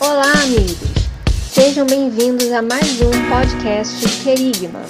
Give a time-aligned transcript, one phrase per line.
[0.00, 0.78] Olá, amigos!
[1.52, 4.80] Sejam bem-vindos a mais um podcast Querigma.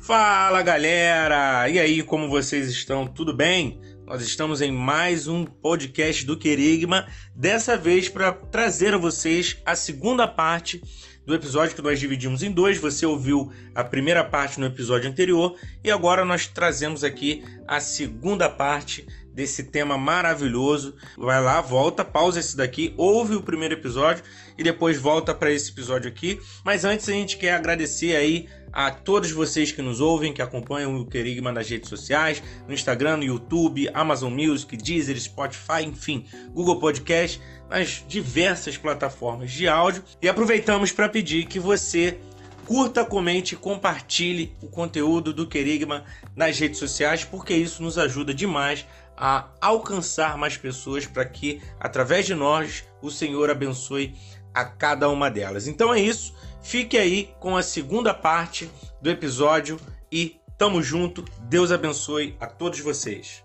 [0.00, 1.68] Fala galera!
[1.68, 3.08] E aí, como vocês estão?
[3.08, 3.80] Tudo bem?
[4.06, 9.74] Nós estamos em mais um podcast do Querigma, dessa vez para trazer a vocês a
[9.74, 10.80] segunda parte
[11.26, 12.78] do episódio que nós dividimos em dois.
[12.78, 18.48] Você ouviu a primeira parte no episódio anterior e agora nós trazemos aqui a segunda
[18.48, 20.94] parte desse tema maravilhoso.
[21.18, 24.22] Vai lá, volta, pausa esse daqui, ouve o primeiro episódio
[24.56, 26.40] e depois volta para esse episódio aqui.
[26.64, 30.96] Mas antes a gente quer agradecer aí a todos vocês que nos ouvem, que acompanham
[30.96, 36.80] o Querigma nas redes sociais, no Instagram, no YouTube, Amazon Music, Deezer, Spotify, enfim, Google
[36.80, 42.18] Podcast nas diversas plataformas de áudio e aproveitamos para pedir que você
[42.66, 48.34] curta, comente e compartilhe o conteúdo do Querigma nas redes sociais, porque isso nos ajuda
[48.34, 48.84] demais
[49.16, 54.16] a alcançar mais pessoas para que, através de nós, o Senhor abençoe
[54.52, 55.68] a cada uma delas.
[55.68, 56.34] Então é isso,
[56.64, 58.68] fique aí com a segunda parte
[59.00, 59.78] do episódio
[60.10, 61.24] e tamo junto.
[61.42, 63.44] Deus abençoe a todos vocês.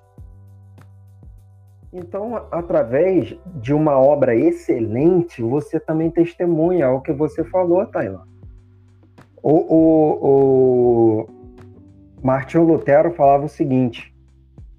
[1.92, 8.26] Então, através de uma obra excelente, você também testemunha o que você falou, Taylor.
[9.42, 11.28] O, o, o
[12.24, 14.16] Martinho Lutero falava o seguinte: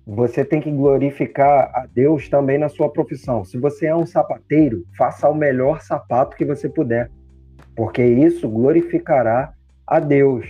[0.06, 3.44] você tem que glorificar a Deus também na sua profissão.
[3.44, 7.10] Se você é um sapateiro, faça o melhor sapato que você puder,
[7.74, 9.52] porque isso glorificará
[9.86, 10.46] a Deus.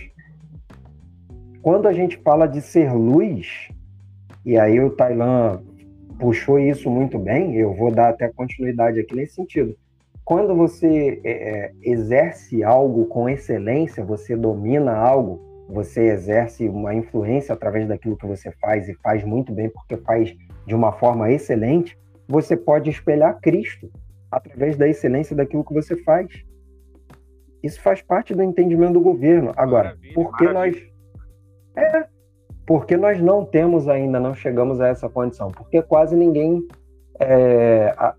[1.61, 3.69] Quando a gente fala de ser luz,
[4.45, 5.61] e aí o Tailan
[6.19, 9.75] puxou isso muito bem, eu vou dar até continuidade aqui nesse sentido.
[10.23, 17.53] Quando você é, é, exerce algo com excelência, você domina algo, você exerce uma influência
[17.53, 21.97] através daquilo que você faz e faz muito bem porque faz de uma forma excelente,
[22.27, 23.89] você pode espelhar Cristo
[24.31, 26.27] através da excelência daquilo que você faz.
[27.63, 29.51] Isso faz parte do entendimento do governo.
[29.55, 30.91] Agora, maravilha, porque maravilha.
[31.75, 32.05] nós é,
[32.65, 36.65] porque nós não temos ainda, não chegamos a essa condição, porque quase ninguém
[37.19, 38.15] é, a,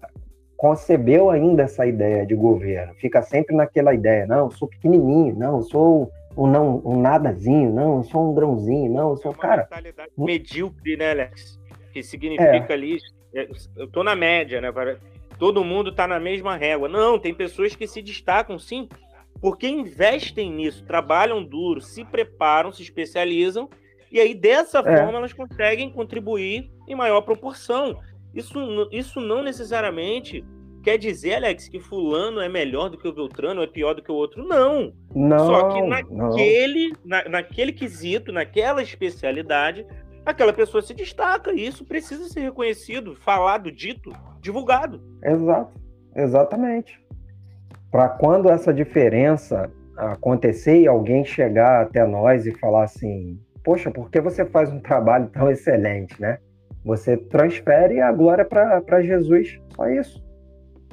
[0.56, 2.94] concebeu ainda essa ideia de governo.
[2.94, 7.72] Fica sempre naquela ideia, não, eu sou pequenininho, não, eu sou um, não, um nadazinho,
[7.72, 9.68] não, eu sou um grãozinho, não, eu sou, é cara...
[10.16, 11.60] medíocre, né, Alex?
[11.92, 12.72] Que significa é.
[12.72, 12.98] ali,
[13.34, 14.70] é, eu tô na média, né,
[15.38, 16.88] todo mundo tá na mesma régua.
[16.88, 18.88] Não, tem pessoas que se destacam, sim,
[19.42, 23.68] porque investem nisso, trabalham duro, se preparam, se especializam
[24.12, 24.82] e aí, dessa é.
[24.98, 27.98] forma, elas conseguem contribuir em maior proporção.
[28.34, 28.58] Isso,
[28.92, 30.44] isso não necessariamente
[30.82, 34.02] quer dizer, Alex, que fulano é melhor do que o Beltrano, ou é pior do
[34.02, 34.46] que o outro.
[34.46, 34.92] Não.
[35.14, 39.86] não Só que naquele, na, naquele quesito, naquela especialidade,
[40.26, 41.50] aquela pessoa se destaca.
[41.50, 45.00] E isso precisa ser reconhecido, falado, dito, divulgado.
[45.24, 45.80] Exato.
[46.14, 47.00] Exatamente.
[47.92, 54.10] Para quando essa diferença acontecer e alguém chegar até nós e falar assim, poxa, por
[54.10, 56.38] que você faz um trabalho tão excelente, né?
[56.84, 60.24] Você transfere a glória para Jesus, só isso.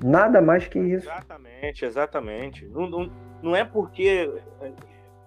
[0.04, 1.10] Nada mais que isso.
[1.10, 2.68] Exatamente, exatamente.
[2.68, 3.12] Não, não,
[3.42, 4.30] não é porque
[4.62, 4.72] é,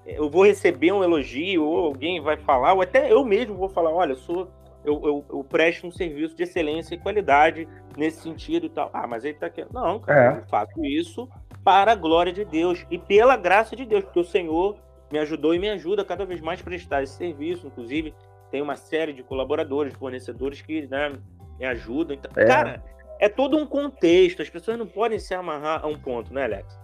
[0.07, 3.91] eu vou receber um elogio, ou alguém vai falar, ou até eu mesmo vou falar,
[3.91, 4.49] olha, eu sou.
[4.85, 8.91] Eu, eu, eu presto um serviço de excelência e qualidade nesse sentido e tal.
[8.93, 9.65] Ah, mas ele tá aqui.
[9.73, 10.39] Não, cara, é.
[10.41, 11.29] eu faço isso
[11.65, 14.77] para a glória de Deus e pela graça de Deus, porque o Senhor
[15.11, 17.67] me ajudou e me ajuda cada vez mais a prestar esse serviço.
[17.67, 18.15] Inclusive,
[18.51, 21.13] tem uma série de colaboradores, fornecedores que né,
[21.59, 22.17] me ajudam.
[22.17, 22.47] Então, é.
[22.47, 22.83] Cara,
[23.21, 24.43] é todo um contexto.
[24.43, 26.79] As pessoas não podem se amarrar a um ponto, né, Alex?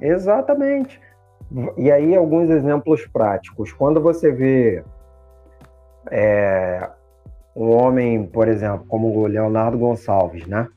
[0.00, 1.00] Exatamente.
[1.76, 3.72] E aí, alguns exemplos práticos.
[3.72, 4.84] Quando você vê
[6.10, 6.90] é,
[7.54, 10.68] um homem, por exemplo, como o Leonardo Gonçalves, né?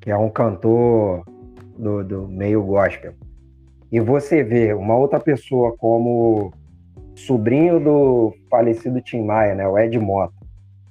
[0.00, 1.24] Que é um cantor
[1.78, 3.14] do, do meio gospel.
[3.90, 6.52] E você vê uma outra pessoa como
[7.14, 10.34] sobrinho do falecido Tim Maia, né, o Ed Mota,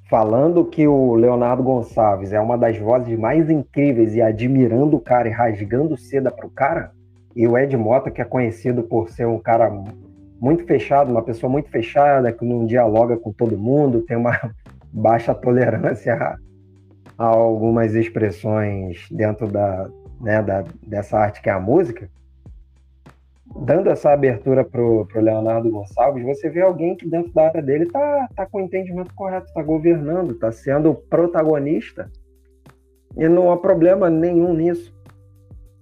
[0.09, 5.27] falando que o Leonardo Gonçalves é uma das vozes mais incríveis e admirando o cara
[5.27, 6.91] e rasgando seda pro cara,
[7.35, 9.71] e o Ed Mota, que é conhecido por ser um cara
[10.39, 14.51] muito fechado, uma pessoa muito fechada, que não dialoga com todo mundo, tem uma
[14.91, 16.37] baixa tolerância a,
[17.17, 19.87] a algumas expressões dentro da,
[20.19, 22.09] né, da, dessa arte que é a música,
[23.55, 27.85] dando essa abertura pro, pro Leonardo Gonçalves, você vê alguém que dentro da área dele
[27.85, 32.11] tá, tá com o entendimento correto, tá governando, tá sendo protagonista.
[33.15, 34.95] E não há problema nenhum nisso.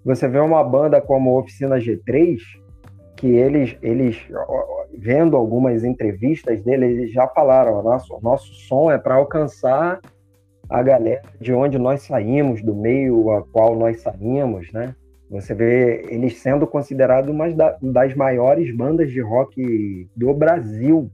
[0.03, 2.37] Você vê uma banda como Oficina G3,
[3.17, 4.17] que eles, eles
[4.97, 9.99] vendo algumas entrevistas dele, eles já falaram: nosso, nosso som é para alcançar
[10.69, 14.95] a galera de onde nós saímos, do meio a qual nós saímos, né?
[15.29, 17.47] Você vê eles sendo considerados uma
[17.81, 21.09] das maiores bandas de rock do Brasil,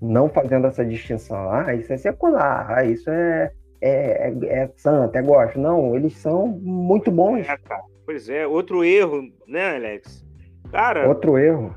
[0.00, 1.50] não fazendo essa distinção.
[1.50, 3.50] Ah, isso é secular, ah, isso é,
[3.80, 5.58] é, é, é santo, é gosto.
[5.58, 7.48] Não, eles são muito bons.
[7.48, 7.58] É,
[8.04, 10.24] pois é, outro erro, né, Alex?
[10.70, 11.08] Cara.
[11.08, 11.74] Outro erro.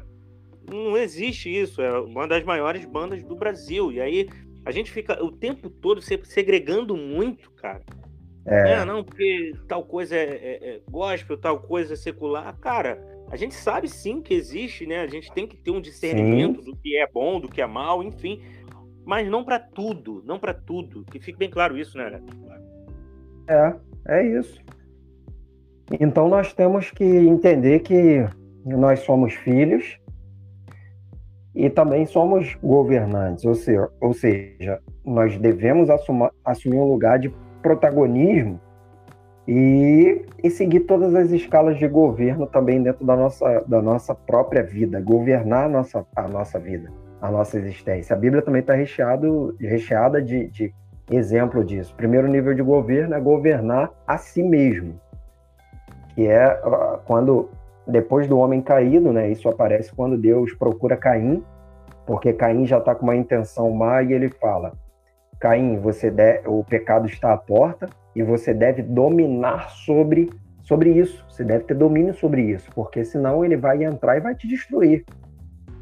[0.70, 1.82] Não existe isso.
[1.82, 3.92] É uma das maiores bandas do Brasil.
[3.92, 4.30] E aí
[4.66, 7.84] a gente fica o tempo todo segregando muito, cara.
[8.46, 8.74] É.
[8.74, 12.56] é não, porque tal coisa é, é, é, gospel, tal coisa é secular.
[12.60, 13.00] Cara,
[13.32, 15.02] a gente sabe sim que existe, né?
[15.02, 16.72] A gente tem que ter um discernimento sim.
[16.72, 18.42] do que é bom, do que é mal, enfim.
[19.06, 21.04] Mas não para tudo, não para tudo.
[21.06, 22.22] Que fique bem claro isso, né,
[23.48, 23.76] É,
[24.08, 24.60] é isso.
[26.00, 28.24] Então nós temos que entender que
[28.66, 30.00] nós somos filhos
[31.54, 38.60] e também somos governantes, ou seja, ou seja nós devemos assumir, um lugar de protagonismo
[39.48, 44.62] e, e seguir todas as escalas de governo também dentro da nossa, da nossa própria
[44.62, 48.16] vida, governar a nossa, a nossa vida, a nossa existência.
[48.16, 50.74] A Bíblia também está recheada de, de
[51.10, 51.96] exemplo disso.
[51.96, 55.00] primeiro nível de governo é governar a si mesmo,
[56.14, 56.62] que é
[57.06, 57.50] quando
[57.90, 59.30] depois do homem caído, né?
[59.30, 61.44] Isso aparece quando Deus procura Caim,
[62.06, 64.74] porque Caim já está com uma intenção má e ele fala:
[65.40, 66.42] Caim, você de...
[66.46, 70.30] o pecado está à porta e você deve dominar sobre
[70.64, 71.26] sobre isso.
[71.30, 75.04] Você deve ter domínio sobre isso, porque senão ele vai entrar e vai te destruir.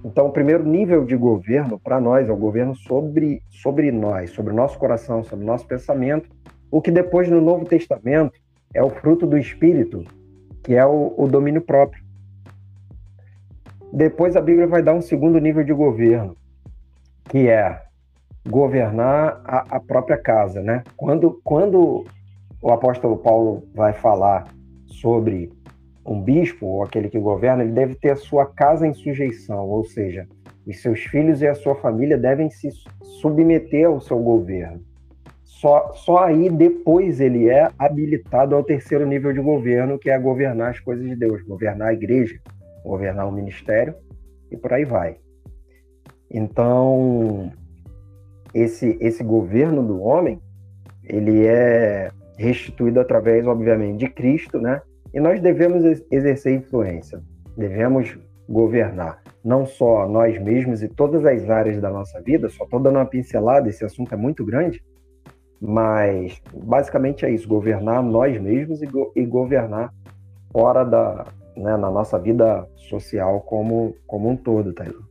[0.05, 4.53] Então, o primeiro nível de governo para nós é o governo sobre sobre nós, sobre
[4.53, 6.29] o nosso coração, sobre o nosso pensamento,
[6.71, 8.39] o que depois no Novo Testamento
[8.73, 10.03] é o fruto do Espírito,
[10.67, 12.03] que é o, o domínio próprio.
[13.93, 16.35] Depois a Bíblia vai dar um segundo nível de governo,
[17.29, 17.83] que é
[18.45, 20.83] governar a, a, própria casa, né?
[20.97, 22.03] Quando, quando
[22.61, 24.53] o apóstolo Paulo vai falar
[24.87, 25.49] sobre
[26.05, 29.85] um bispo ou aquele que governa, ele deve ter a sua casa em sujeição, ou
[29.85, 30.27] seja,
[30.65, 32.71] os seus filhos e a sua família devem se
[33.21, 34.83] submeter ao seu governo.
[35.59, 40.69] Só, só aí depois ele é habilitado ao terceiro nível de governo, que é governar
[40.69, 42.39] as coisas de Deus, governar a igreja,
[42.83, 43.95] governar o ministério
[44.51, 45.17] e por aí vai.
[46.29, 47.51] Então,
[48.53, 50.39] esse, esse governo do homem,
[51.03, 54.79] ele é restituído através, obviamente, de Cristo, né?
[55.11, 57.19] E nós devemos exercer influência,
[57.57, 58.15] devemos
[58.47, 62.97] governar não só nós mesmos e todas as áreas da nossa vida, só estou dando
[62.97, 64.83] uma pincelada, esse assunto é muito grande,
[65.61, 69.93] mas basicamente é isso: governar nós mesmos e, go e governar
[70.51, 71.25] fora da,
[71.55, 75.03] né, na nossa vida social como, como um todo, Taylor.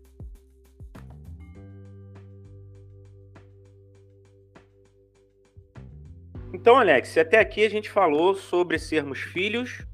[6.53, 9.87] Então, Alex, até aqui a gente falou sobre sermos filhos,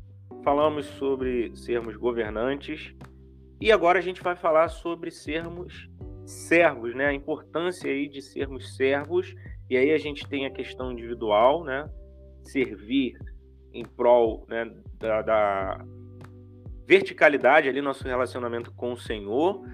[0.45, 2.95] falamos sobre sermos governantes,
[3.61, 5.91] e agora a gente vai falar sobre sermos
[6.25, 7.07] servos, né?
[7.07, 9.35] A importância aí de sermos servos
[9.73, 11.89] e aí a gente tem a questão individual, né?
[12.43, 13.17] Servir
[13.73, 15.85] em prol né, da, da
[16.87, 19.65] verticalidade ali, nosso relacionamento com o Senhor,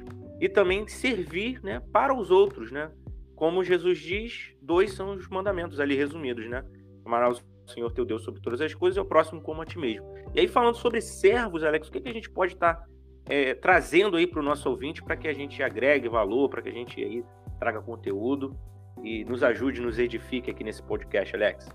[0.41, 2.93] e também servir né, para os outros, né?
[3.35, 6.65] Como Jesus diz, dois são os mandamentos ali resumidos, né?
[7.05, 9.81] Amarás o Senhor teu Deus sobre todas as coisas e o próximo como a ti
[9.81, 10.07] mesmo.
[10.33, 12.87] E aí, falando sobre servos, Alex, o que, que a gente pode estar tá,
[13.29, 16.69] é, trazendo aí para o nosso ouvinte para que a gente agregue valor, para que
[16.69, 17.25] a gente aí
[17.59, 18.57] traga conteúdo
[19.03, 21.69] e nos ajude, nos edifique aqui nesse podcast, Alex.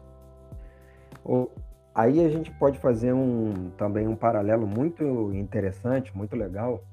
[1.96, 6.84] Aí a gente pode fazer um também um paralelo muito interessante, muito legal,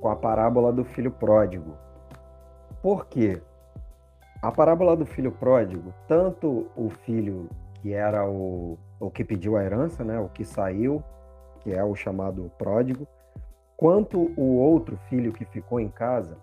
[0.00, 1.74] com a parábola do filho pródigo.
[2.82, 3.40] Por quê?
[4.42, 9.64] A parábola do filho pródigo, tanto o filho que era o, o que pediu a
[9.64, 11.02] herança, né, o que saiu,
[11.60, 13.06] que é o chamado pródigo,
[13.76, 16.36] quanto o outro filho que ficou em casa,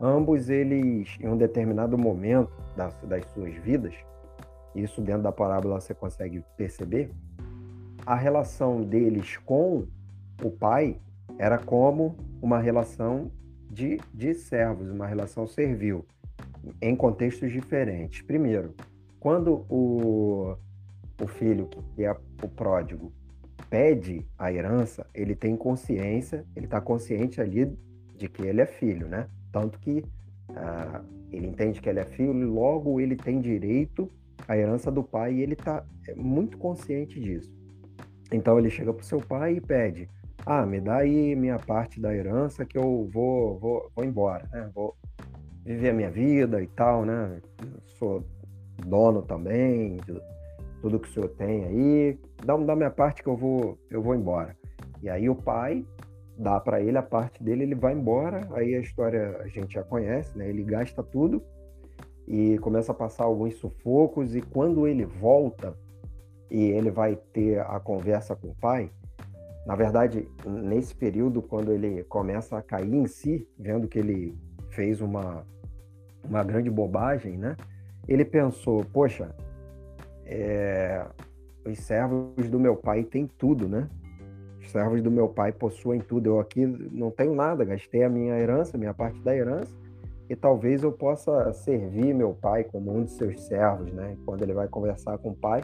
[0.00, 3.94] Ambos eles, em um determinado momento das, das suas vidas,
[4.74, 7.10] isso dentro da parábola você consegue perceber,
[8.06, 9.86] a relação deles com
[10.42, 10.98] o pai
[11.38, 13.30] era como uma relação
[13.70, 16.06] de, de servos, uma relação servil,
[16.80, 18.22] em contextos diferentes.
[18.22, 18.74] Primeiro,
[19.18, 20.56] quando o,
[21.20, 23.12] o filho, que é o pródigo,
[23.68, 27.76] pede a herança, ele tem consciência, ele está consciente ali
[28.16, 29.28] de que ele é filho, né?
[29.52, 30.04] Tanto que
[30.54, 34.10] ah, ele entende que ele é filho, logo ele tem direito
[34.48, 37.52] à herança do pai e ele está é, muito consciente disso.
[38.32, 40.08] Então ele chega para o seu pai e pede:
[40.46, 44.70] ah, me dá aí minha parte da herança que eu vou, vou, vou embora, né?
[44.74, 44.96] Vou
[45.64, 47.40] viver a minha vida e tal, né?
[47.60, 48.24] Eu sou
[48.86, 49.98] dono também
[50.80, 54.14] tudo que o senhor tem aí, dá, dá minha parte que eu vou, eu vou
[54.14, 54.56] embora.
[55.02, 55.84] E aí o pai
[56.40, 59.82] dá para ele a parte dele, ele vai embora, aí a história a gente já
[59.82, 60.48] conhece, né?
[60.48, 61.42] Ele gasta tudo
[62.26, 65.76] e começa a passar alguns sufocos e quando ele volta
[66.50, 68.90] e ele vai ter a conversa com o pai,
[69.66, 74.36] na verdade, nesse período, quando ele começa a cair em si, vendo que ele
[74.70, 75.46] fez uma,
[76.24, 77.54] uma grande bobagem, né?
[78.08, 79.34] Ele pensou, poxa,
[80.24, 81.04] é,
[81.64, 83.88] os servos do meu pai têm tudo, né?
[84.70, 86.28] Os servos do meu pai possuem tudo.
[86.28, 89.74] Eu aqui não tenho nada, gastei a minha herança, minha parte da herança,
[90.28, 94.16] e talvez eu possa servir meu pai como um de seus servos, né?
[94.24, 95.62] Quando ele vai conversar com o pai,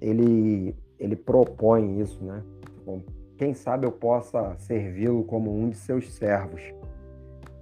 [0.00, 2.40] ele ele propõe isso, né?
[3.36, 6.62] Quem sabe eu possa servi-lo como um de seus servos.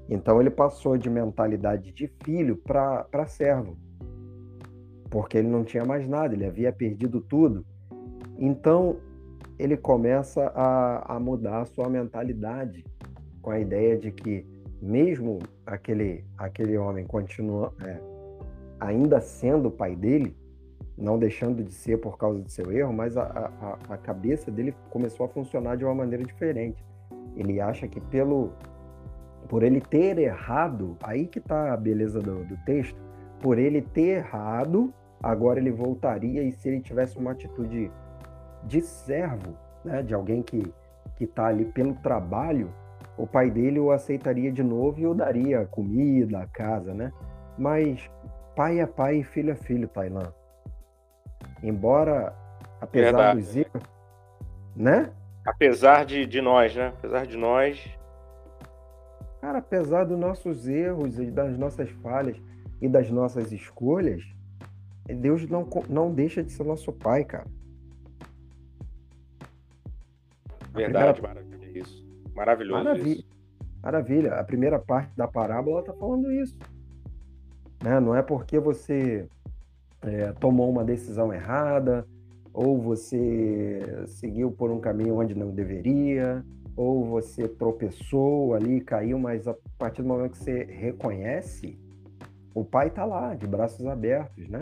[0.06, 3.74] Então ele passou de mentalidade de filho para servo,
[5.08, 7.64] porque ele não tinha mais nada, ele havia perdido tudo.
[8.38, 8.98] Então
[9.58, 12.84] ele começa a, a mudar a sua mentalidade
[13.40, 14.46] com a ideia de que
[14.80, 18.00] mesmo aquele aquele homem continua é,
[18.80, 20.36] ainda sendo o pai dele,
[20.96, 23.22] não deixando de ser por causa do seu erro, mas a,
[23.88, 26.84] a, a cabeça dele começou a funcionar de uma maneira diferente.
[27.36, 28.52] Ele acha que pelo
[29.48, 32.98] por ele ter errado, aí que está a beleza do, do texto,
[33.40, 34.92] por ele ter errado,
[35.22, 37.90] agora ele voltaria e se ele tivesse uma atitude
[38.64, 40.72] de servo, né, de alguém que
[41.16, 42.72] que está ali pelo trabalho,
[43.16, 47.12] o pai dele o aceitaria de novo e o daria comida, casa, né?
[47.58, 48.10] Mas
[48.56, 50.32] pai é pai e filho é filho, Tailã.
[51.62, 52.34] Embora,
[52.80, 53.40] apesar Verdade.
[53.40, 53.82] dos erros,
[54.74, 55.12] né?
[55.44, 56.92] Apesar de, de nós, né?
[56.98, 57.88] Apesar de nós.
[59.40, 62.40] Cara, apesar dos nossos erros e das nossas falhas
[62.80, 64.22] e das nossas escolhas,
[65.06, 67.46] Deus não, não deixa de ser nosso pai, cara.
[70.74, 71.40] Verdade, primeira...
[71.40, 72.06] maravilha isso.
[72.34, 73.12] Maravilhoso maravilha.
[73.12, 73.28] isso.
[73.82, 74.34] Maravilha.
[74.34, 76.56] A primeira parte da parábola está falando isso.
[77.82, 77.98] Né?
[78.00, 79.28] Não é porque você
[80.02, 82.06] é, tomou uma decisão errada,
[82.52, 86.44] ou você seguiu por um caminho onde não deveria,
[86.76, 91.78] ou você tropeçou ali, caiu, mas a partir do momento que você reconhece,
[92.54, 94.60] o pai está lá, de braços abertos, né?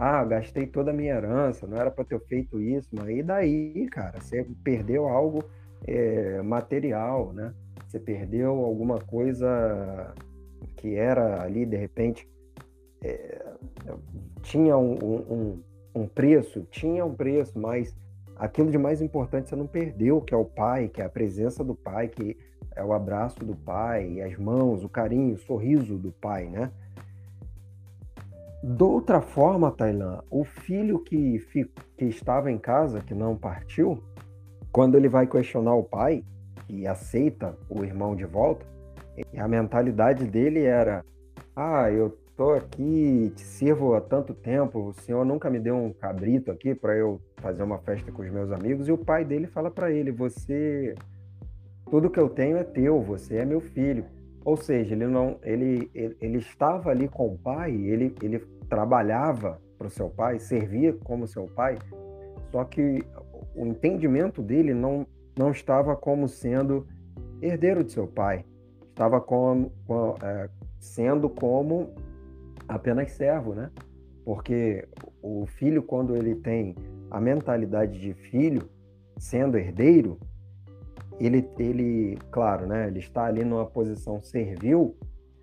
[0.00, 3.88] Ah, gastei toda a minha herança, não era para ter feito isso, mas e daí,
[3.90, 4.20] cara?
[4.20, 5.42] Você perdeu algo
[5.88, 7.52] é, material, né?
[7.84, 10.14] Você perdeu alguma coisa
[10.76, 12.28] que era ali, de repente,
[13.02, 13.44] é,
[14.42, 15.62] tinha um, um,
[15.92, 17.92] um, preço, tinha um preço, mas
[18.36, 21.64] aquilo de mais importante você não perdeu, que é o pai, que é a presença
[21.64, 22.36] do pai, que
[22.76, 26.70] é o abraço do pai, as mãos, o carinho, o sorriso do pai, né?
[28.62, 31.38] De outra forma, Tailã, o filho que,
[31.96, 34.02] que estava em casa, que não partiu,
[34.72, 36.24] quando ele vai questionar o pai,
[36.68, 38.66] e aceita o irmão de volta,
[39.36, 41.04] a mentalidade dele era:
[41.56, 45.92] ah, eu estou aqui, te sirvo há tanto tempo, o senhor nunca me deu um
[45.92, 48.88] cabrito aqui para eu fazer uma festa com os meus amigos.
[48.88, 50.94] E o pai dele fala para ele: Você,
[51.90, 54.04] tudo que eu tenho é teu, você é meu filho.
[54.48, 59.60] Ou seja, ele não, ele, ele, ele estava ali com o pai, ele, ele trabalhava
[59.76, 61.76] para o seu pai, servia como seu pai,
[62.50, 63.04] só que
[63.54, 65.06] o entendimento dele não,
[65.38, 66.86] não estava como sendo
[67.42, 68.42] herdeiro de seu pai,
[68.88, 71.90] estava como, com, é, sendo como
[72.66, 73.70] apenas servo, né?
[74.24, 74.88] Porque
[75.20, 76.74] o filho, quando ele tem
[77.10, 78.62] a mentalidade de filho,
[79.18, 80.18] sendo herdeiro,
[81.20, 82.86] ele, ele, claro, né?
[82.86, 84.96] Ele está ali numa posição servil,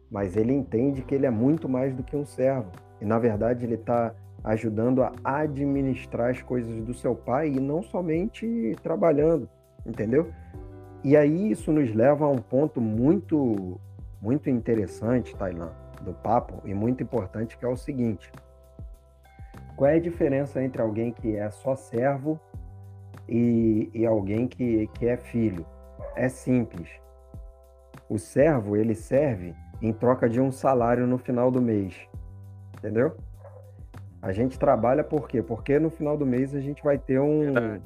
[0.10, 2.72] mas ele entende que ele é muito mais do que um servo.
[3.02, 4.14] E na verdade ele está
[4.44, 9.50] ajudando a administrar as coisas do seu pai e não somente trabalhando,
[9.86, 10.32] entendeu?
[11.04, 13.80] E aí isso nos leva a um ponto muito,
[14.22, 18.32] muito interessante, Tailã do papo e muito importante, que é o seguinte:
[19.76, 22.40] qual é a diferença entre alguém que é só servo
[23.28, 25.66] e, e alguém que, que é filho?
[26.16, 26.90] É simples.
[28.10, 31.96] O servo, ele serve em troca de um salário no final do mês.
[32.78, 33.16] Entendeu?
[34.22, 35.42] A gente trabalha por quê?
[35.42, 37.42] Porque no final do mês a gente vai ter um.
[37.42, 37.84] Verdade.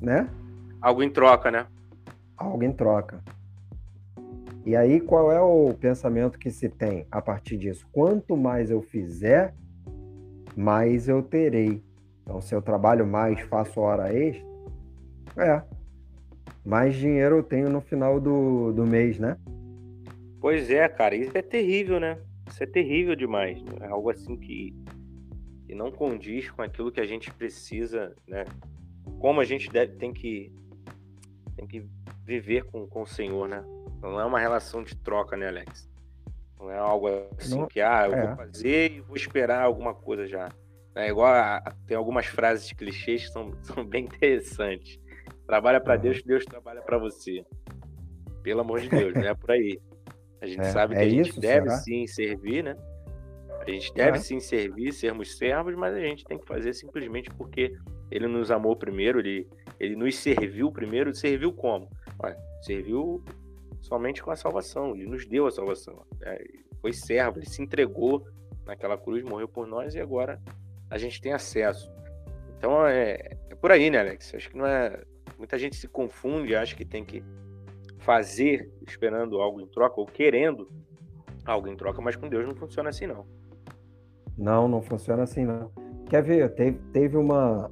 [0.00, 0.28] Né?
[0.80, 1.66] Algo em troca, né?
[2.36, 3.20] Algo em troca.
[4.64, 7.88] E aí, qual é o pensamento que se tem a partir disso?
[7.90, 9.54] Quanto mais eu fizer,
[10.54, 11.82] mais eu terei.
[12.28, 14.46] Então, se eu trabalho mais, faço hora extra,
[15.38, 15.62] é.
[16.62, 19.38] mais dinheiro eu tenho no final do, do mês, né?
[20.38, 22.18] Pois é, cara, isso é terrível, né?
[22.46, 23.62] Isso é terrível demais.
[23.62, 23.72] Né?
[23.80, 24.76] É algo assim que,
[25.64, 28.44] que não condiz com aquilo que a gente precisa, né?
[29.18, 30.52] Como a gente deve, tem que
[31.56, 31.82] tem que
[32.26, 33.64] viver com, com o Senhor, né?
[34.02, 35.88] Não é uma relação de troca, né, Alex?
[36.60, 37.08] Não é algo
[37.38, 38.26] assim não, que, ah, eu é.
[38.26, 40.50] vou fazer e vou esperar alguma coisa já.
[40.94, 44.98] É igual a, tem algumas frases clichês que são, são bem interessantes.
[45.46, 45.96] Trabalha para.
[45.96, 47.44] Deus, Deus trabalha para você.
[48.42, 49.80] Pelo amor de Deus, não é por aí.
[50.40, 51.80] A gente é, sabe que é a gente isso, deve será?
[51.80, 52.76] sim servir, né?
[53.60, 54.20] A gente deve é.
[54.20, 57.74] sim servir, sermos servos, mas a gente tem que fazer simplesmente porque
[58.10, 59.46] ele nos amou primeiro, ele,
[59.78, 61.14] ele nos serviu primeiro.
[61.14, 61.90] Serviu como?
[62.18, 63.22] Olha, serviu
[63.80, 66.04] somente com a salvação, ele nos deu a salvação.
[66.22, 66.44] É,
[66.80, 68.26] foi servo, ele se entregou
[68.64, 70.40] naquela cruz, morreu por nós e agora
[70.90, 71.90] a gente tem acesso.
[72.56, 74.34] Então é, é por aí, né, Alex?
[74.34, 75.02] Acho que não é.
[75.36, 77.22] Muita gente se confunde, acha que tem que
[77.98, 80.68] fazer esperando algo em troca ou querendo
[81.44, 83.26] algo em troca, mas com Deus não funciona assim, não.
[84.36, 85.70] Não, não funciona assim, não.
[86.08, 86.54] Quer ver?
[86.54, 87.70] Teve, teve uma,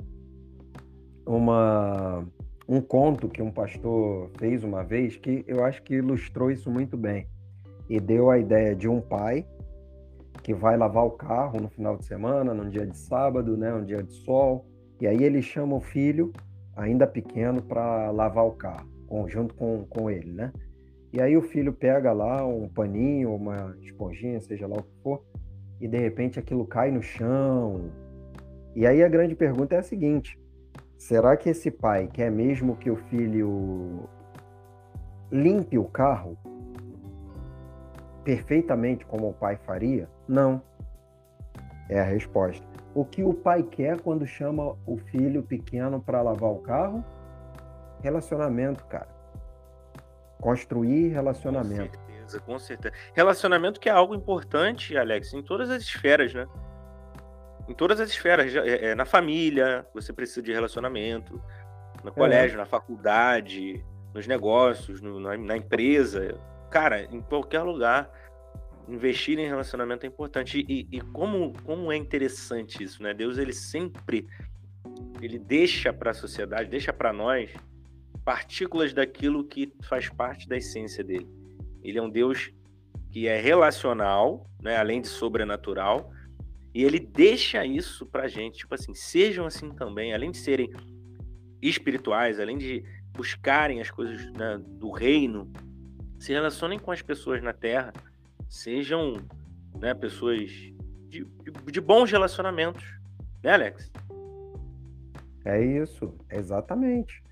[1.24, 2.24] uma,
[2.68, 6.96] um conto que um pastor fez uma vez que eu acho que ilustrou isso muito
[6.96, 7.28] bem.
[7.88, 9.46] E deu a ideia de um pai
[10.46, 13.84] que vai lavar o carro no final de semana, num dia de sábado, né, um
[13.84, 14.64] dia de sol,
[15.00, 16.32] e aí ele chama o filho,
[16.76, 18.86] ainda pequeno, para lavar o carro,
[19.26, 20.52] junto com, com ele, né?
[21.12, 25.24] E aí o filho pega lá um paninho, uma esponjinha, seja lá o que for,
[25.80, 27.90] e de repente aquilo cai no chão.
[28.76, 30.38] E aí a grande pergunta é a seguinte:
[30.96, 34.08] será que esse pai quer mesmo que o filho
[35.28, 36.38] limpe o carro
[38.22, 40.08] perfeitamente como o pai faria?
[40.28, 40.62] Não.
[41.88, 42.66] É a resposta.
[42.94, 47.04] O que o pai quer quando chama o filho pequeno para lavar o carro?
[48.02, 49.08] Relacionamento, cara.
[50.40, 51.98] Construir relacionamento.
[51.98, 52.94] Com certeza, com certeza.
[53.14, 56.46] Relacionamento que é algo importante, Alex, em todas as esferas, né?
[57.68, 58.54] Em todas as esferas.
[58.54, 61.40] É, é, na família, você precisa de relacionamento.
[62.02, 62.58] No colégio, é.
[62.58, 66.38] na faculdade, nos negócios, no, na, na empresa.
[66.70, 68.10] Cara, em qualquer lugar
[68.88, 70.64] investir em relacionamento é importante.
[70.68, 73.12] E, e, como, como é interessante isso, né?
[73.12, 74.26] Deus, ele sempre
[75.20, 77.50] ele deixa para a sociedade, deixa para nós
[78.24, 81.28] partículas daquilo que faz parte da essência dele.
[81.82, 82.52] Ele é um Deus
[83.10, 84.76] que é relacional, né?
[84.76, 86.10] além de sobrenatural,
[86.74, 88.58] e ele deixa isso para gente.
[88.58, 90.70] Tipo assim, sejam assim também, além de serem
[91.62, 95.50] espirituais, além de buscarem as coisas né, do reino,
[96.18, 97.92] se relacionem com as pessoas na terra
[98.48, 99.14] sejam
[99.78, 102.84] né, pessoas de, de, de bons relacionamentos,
[103.42, 103.90] né, Alex?
[105.44, 107.22] É isso, exatamente.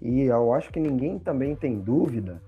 [0.00, 2.42] E eu acho que ninguém também tem dúvida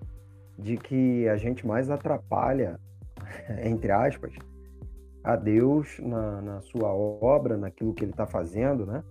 [0.59, 2.79] de que a gente mais atrapalha,
[3.65, 4.35] entre aspas,
[5.25, 9.03] a Deus na, na sua obra, naquilo que ele está fazendo, né?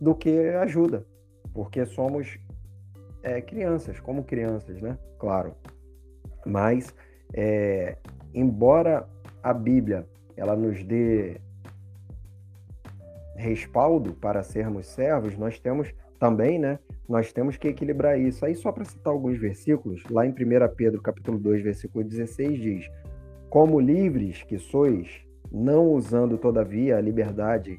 [0.00, 1.06] Do que ajuda.
[1.52, 2.38] Porque somos
[3.22, 4.98] é, crianças, como crianças, né?
[5.18, 5.54] Claro.
[6.44, 6.94] Mas
[7.32, 7.96] é,
[8.36, 9.08] embora
[9.42, 11.40] a Bíblia ela nos dê
[13.34, 16.78] respaldo para sermos servos, nós temos também, né?
[17.08, 18.44] Nós temos que equilibrar isso.
[18.44, 20.34] Aí só para citar alguns versículos, lá em 1
[20.76, 22.90] Pedro, capítulo 2, versículo 16 diz:
[23.48, 25.08] "Como livres que sois,
[25.50, 27.78] não usando todavia a liberdade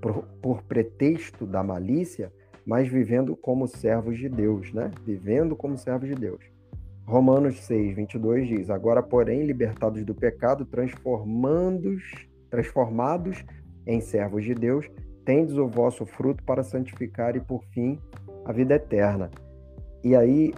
[0.00, 2.30] por, por pretexto da malícia,
[2.66, 4.90] mas vivendo como servos de Deus, né?
[5.04, 6.53] Vivendo como servos de Deus.
[7.06, 12.02] Romanos 6, 22 diz: Agora, porém, libertados do pecado, transformandos,
[12.50, 13.44] transformados
[13.86, 14.90] em servos de Deus,
[15.24, 17.98] tendes o vosso fruto para santificar e, por fim,
[18.44, 19.30] a vida eterna.
[20.02, 20.52] E aí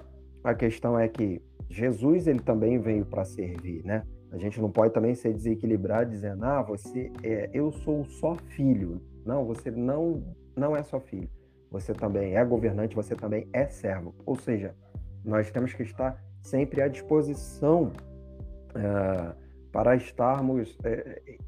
[0.45, 4.05] a questão é que Jesus ele também veio para servir, né?
[4.31, 9.01] A gente não pode também ser desequilibrado dizendo, ah, você é, eu sou só filho.
[9.25, 10.23] Não, você não
[10.57, 11.29] não é só filho.
[11.71, 14.15] Você também é governante, você também é servo.
[14.25, 14.75] Ou seja,
[15.25, 17.93] nós temos que estar sempre à disposição
[18.75, 19.35] uh,
[19.73, 21.45] para estarmos uh,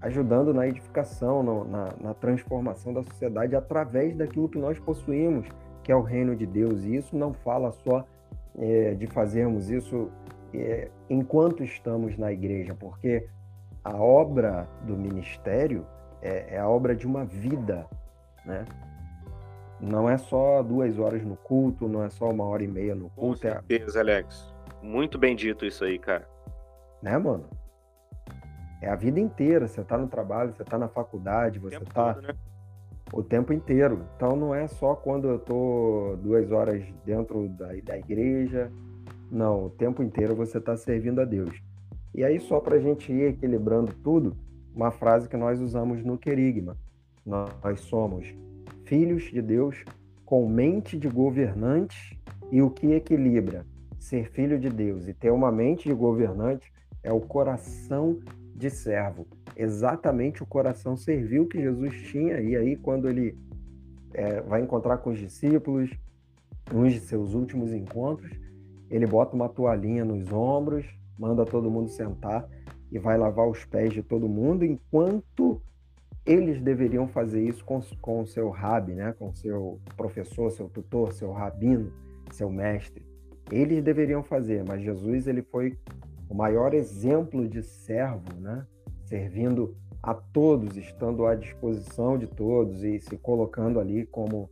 [0.00, 5.48] ajudando na edificação, no, na, na, transformação da sociedade através daquilo que nós possuímos,
[5.82, 6.84] que é o reino de Deus.
[6.84, 8.06] E isso não fala só
[8.54, 10.10] uh, de fazermos isso
[11.10, 13.28] enquanto estamos na igreja, porque
[13.84, 15.86] a obra do ministério
[16.22, 17.86] é, é a obra de uma vida,
[18.46, 18.64] né?
[19.80, 23.10] Não é só duas horas no culto, não é só uma hora e meia no
[23.10, 23.42] culto.
[23.42, 24.00] Com é certeza, é...
[24.00, 24.54] Alex.
[24.82, 26.28] Muito bem dito isso aí, cara.
[27.02, 27.44] Né, mano?
[28.80, 29.66] É a vida inteira.
[29.66, 32.14] Você tá no trabalho, você tá na faculdade, você tá.
[32.14, 32.34] Todo, né?
[33.12, 34.04] o tempo inteiro.
[34.16, 38.70] Então não é só quando eu estou duas horas dentro da, da igreja,
[39.30, 41.50] não, o tempo inteiro você está servindo a Deus.
[42.14, 44.36] E aí, só para a gente ir equilibrando tudo,
[44.74, 46.76] uma frase que nós usamos no Querigma:
[47.24, 48.34] nós somos
[48.88, 49.84] filhos de Deus
[50.24, 52.18] com mente de governante
[52.50, 53.66] e o que equilibra
[53.98, 56.72] ser filho de Deus e ter uma mente de governante
[57.02, 58.18] é o coração
[58.56, 62.40] de servo, exatamente o coração servil que Jesus tinha.
[62.40, 63.36] E aí, quando ele
[64.14, 65.90] é, vai encontrar com os discípulos,
[66.74, 68.32] um de seus últimos encontros,
[68.90, 70.86] ele bota uma toalhinha nos ombros,
[71.18, 72.48] manda todo mundo sentar
[72.90, 75.60] e vai lavar os pés de todo mundo, enquanto
[76.28, 79.14] eles deveriam fazer isso com, com o seu rabi, né?
[79.18, 81.90] com seu professor, seu tutor, seu rabino,
[82.30, 83.02] seu mestre.
[83.50, 85.78] Eles deveriam fazer, mas Jesus ele foi
[86.28, 88.66] o maior exemplo de servo, né?
[89.06, 94.50] servindo a todos, estando à disposição de todos e se colocando ali como,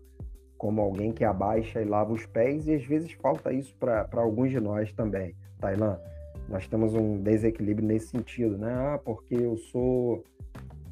[0.56, 4.50] como alguém que abaixa e lava os pés, e às vezes falta isso para alguns
[4.50, 6.00] de nós também, Tailã.
[6.48, 8.72] Nós temos um desequilíbrio nesse sentido, né?
[8.72, 10.24] Ah, porque eu sou,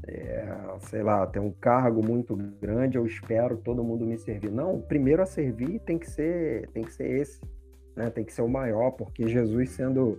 [0.06, 0.46] é,
[0.80, 4.50] sei lá, tenho um cargo muito grande, eu espero todo mundo me servir.
[4.50, 7.40] Não, primeiro a servir tem que ser, tem que ser esse,
[7.96, 8.10] né?
[8.10, 10.18] Tem que ser o maior, porque Jesus sendo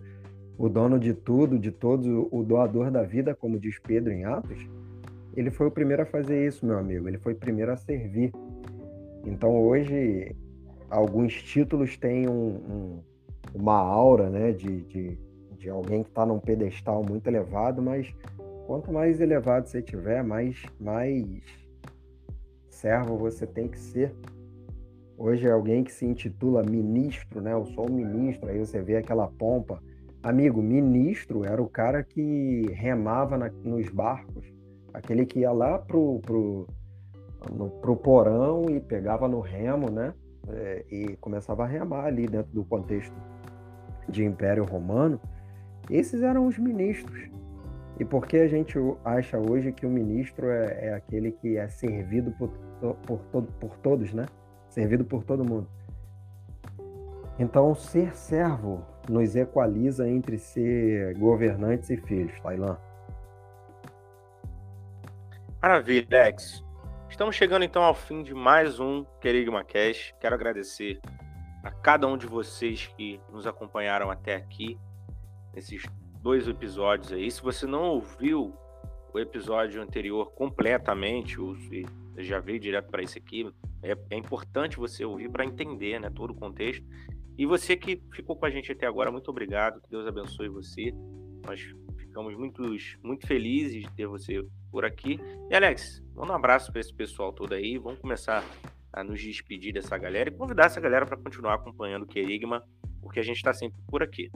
[0.58, 4.67] o dono de tudo, de todos, o doador da vida, como diz Pedro em Atos,
[5.36, 7.08] ele foi o primeiro a fazer isso, meu amigo.
[7.08, 8.32] Ele foi o primeiro a servir.
[9.26, 10.34] Então hoje
[10.89, 13.00] alguns títulos têm um, um,
[13.54, 15.17] uma aura, né, de, de,
[15.58, 18.13] de alguém que está num pedestal muito elevado, mas
[18.65, 21.25] quanto mais elevado você tiver, mais mais
[22.69, 24.13] servo você tem que ser.
[25.17, 27.54] Hoje é alguém que se intitula ministro, né?
[27.54, 29.82] Eu sou um ministro, aí você vê aquela pompa
[30.25, 34.43] Amigo, ministro era o cara que remava na, nos barcos,
[34.91, 36.67] aquele que ia lá pro, pro,
[37.56, 40.15] no, pro porão e pegava no remo, né?
[40.47, 43.13] É, e começava a remar ali dentro do contexto
[44.10, 45.21] de Império Romano.
[45.91, 47.30] Esses eram os ministros.
[47.99, 51.67] E por que a gente acha hoje que o ministro é, é aquele que é
[51.67, 52.49] servido por,
[53.05, 54.25] por, todo, por todos, né?
[54.69, 55.67] Servido por todo mundo.
[57.39, 62.77] Então, ser servo nos equaliza entre ser governantes e filhos, Tailã.
[65.62, 66.63] Maravilha, Lex.
[67.10, 70.13] Estamos chegando então ao fim de mais um Querigma Cash.
[70.19, 70.99] Quero agradecer
[71.63, 74.77] a cada um de vocês que nos acompanharam até aqui,
[75.53, 75.86] nesses
[76.25, 77.29] dois episódios aí.
[77.29, 78.51] Se você não ouviu
[79.13, 81.85] o episódio anterior completamente, ou se
[82.17, 83.47] já veio direto para esse aqui,
[83.83, 86.83] é, é importante você ouvir para entender né, todo o contexto.
[87.38, 89.79] E você que ficou com a gente até agora, muito obrigado.
[89.81, 90.91] Que Deus abençoe você.
[91.45, 91.61] Nós
[91.95, 92.63] ficamos muito,
[93.03, 95.19] muito felizes de ter você por aqui.
[95.51, 97.77] E Alex, manda um abraço para esse pessoal todo aí.
[97.77, 98.43] Vamos começar
[98.91, 102.63] a nos despedir dessa galera e convidar essa galera para continuar acompanhando o Querigma,
[102.99, 104.31] porque a gente está sempre por aqui.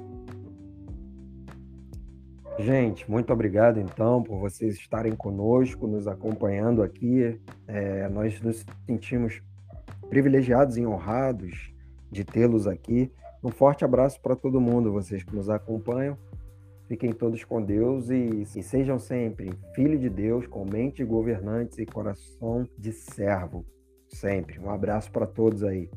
[2.59, 7.39] Gente, muito obrigado então por vocês estarem conosco, nos acompanhando aqui.
[7.65, 9.41] É, nós nos sentimos
[10.09, 11.73] privilegiados e honrados
[12.11, 13.09] de tê-los aqui.
[13.41, 16.17] Um forte abraço para todo mundo, vocês que nos acompanham.
[16.89, 21.77] Fiquem todos com Deus e, e sejam sempre filho de Deus, com mente de governantes
[21.77, 23.65] e coração de servo.
[24.09, 24.59] Sempre.
[24.59, 25.89] Um abraço para todos aí.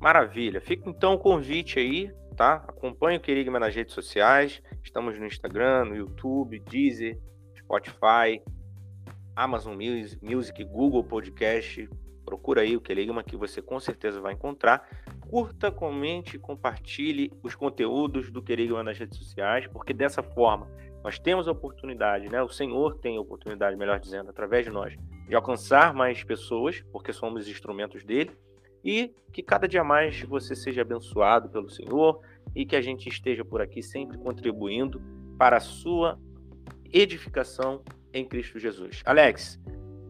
[0.00, 0.60] Maravilha.
[0.60, 2.64] Fica então o convite aí, tá?
[2.68, 4.62] Acompanhe o Querigma nas redes sociais.
[4.84, 7.18] Estamos no Instagram, no YouTube, Deezer,
[7.58, 8.40] Spotify,
[9.34, 9.76] Amazon
[10.22, 11.88] Music, Google Podcast,
[12.28, 14.86] Procura aí o Querigma que você com certeza vai encontrar.
[15.30, 20.70] Curta, comente, compartilhe os conteúdos do Querigma nas redes sociais, porque dessa forma
[21.02, 22.42] nós temos a oportunidade, né?
[22.42, 24.94] O Senhor tem a oportunidade, melhor dizendo, através de nós,
[25.26, 28.30] de alcançar mais pessoas, porque somos instrumentos dele,
[28.84, 32.20] e que cada dia mais você seja abençoado pelo Senhor
[32.54, 35.00] e que a gente esteja por aqui sempre contribuindo
[35.38, 36.18] para a sua
[36.92, 39.02] edificação em Cristo Jesus.
[39.04, 39.60] Alex,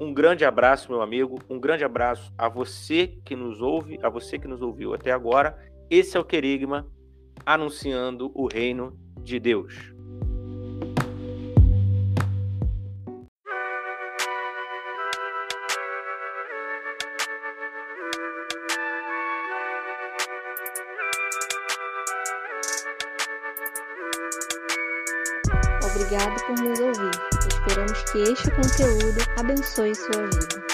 [0.00, 1.38] um grande abraço, meu amigo.
[1.50, 5.58] Um grande abraço a você que nos ouve, a você que nos ouviu até agora.
[5.90, 6.86] Esse é o Querigma
[7.44, 9.97] anunciando o reino de Deus.
[28.58, 30.67] Conteúdo abençoe sua vida.